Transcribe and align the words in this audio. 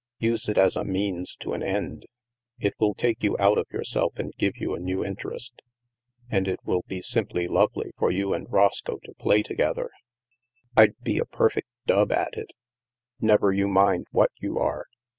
Use 0.17 0.49
it 0.49 0.57
as 0.57 0.75
a 0.75 0.83
means 0.83 1.35
to 1.35 1.53
an 1.53 1.61
end. 1.61 2.07
It 2.59 2.73
will 2.79 2.95
take 2.95 3.21
you 3.21 3.37
out 3.37 3.59
of 3.59 3.67
yourself 3.71 4.13
and 4.15 4.33
give 4.35 4.57
you 4.57 4.73
a 4.73 4.79
new 4.79 5.05
interest. 5.05 5.61
And 6.27 6.47
it 6.47 6.59
will 6.65 6.81
be 6.87 7.03
simply 7.03 7.47
lovely 7.47 7.91
for 7.99 8.09
you 8.09 8.33
and 8.33 8.51
Roscoe 8.51 8.97
to 9.03 9.13
play 9.19 9.43
to 9.43 9.53
gether."'' 9.53 9.91
I'd 10.75 10.99
be 11.03 11.19
a 11.19 11.25
perfect 11.25 11.69
dub 11.85 12.11
at 12.11 12.33
it."" 12.35 12.49
Never 13.21 13.51
you 13.51 13.67
mind 13.67 14.07
what 14.09 14.31
you 14.39 14.57
are. 14.57 14.87